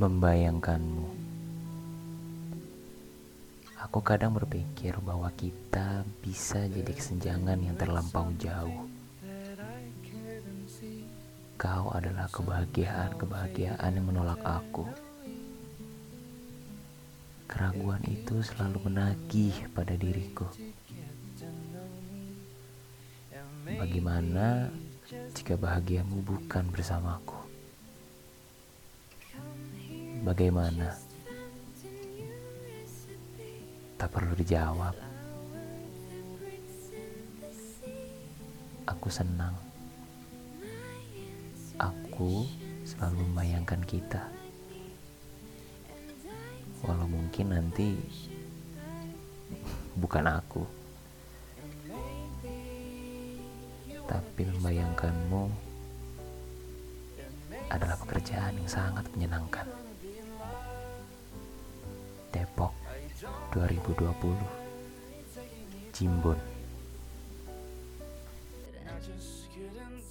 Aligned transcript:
membayangkanmu. 0.00 1.04
Aku 3.82 4.00
kadang 4.00 4.32
berpikir 4.32 4.96
bahwa 5.04 5.28
kita 5.36 6.06
bisa 6.24 6.64
jadi 6.70 6.92
kesenjangan 6.96 7.60
yang 7.60 7.76
terlampau 7.76 8.30
jauh. 8.40 8.88
Kau 11.60 11.92
adalah 11.92 12.24
kebahagiaan-kebahagiaan 12.32 13.92
yang 13.92 14.06
menolak 14.08 14.40
aku. 14.40 14.88
Keraguan 17.50 18.00
itu 18.08 18.40
selalu 18.40 18.88
menagih 18.88 19.54
pada 19.76 19.92
diriku. 19.92 20.48
Bagaimana 23.66 24.72
jika 25.36 25.60
bahagiamu 25.60 26.24
bukan 26.24 26.64
bersamaku? 26.72 27.41
Bagaimana? 30.22 30.94
Tak 33.98 34.06
perlu 34.06 34.38
dijawab. 34.38 34.94
Aku 38.86 39.10
senang. 39.10 39.58
Aku 41.74 42.46
selalu 42.86 43.18
membayangkan 43.34 43.82
kita. 43.82 44.22
Walau 46.86 47.10
mungkin 47.10 47.58
nanti 47.58 47.98
bukan 50.02 50.22
aku. 50.30 50.62
Tapi 54.06 54.42
membayangkanmu 54.54 55.50
adalah 57.74 57.98
pekerjaan 58.06 58.54
yang 58.54 58.70
sangat 58.70 59.02
menyenangkan. 59.18 59.66
2020 63.22 64.36
Jimbon 65.92 66.36
I 68.84 68.98
just 68.98 69.46
couldn't. 69.54 70.02